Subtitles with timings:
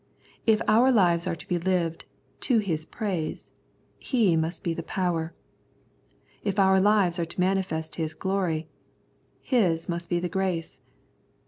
[0.47, 2.05] If our lives are to be lived"
[2.47, 3.51] to His praise,"
[3.99, 5.35] His must be the power.
[6.43, 8.67] If our lives are to manifest His glory,
[9.41, 10.81] His must be the grace.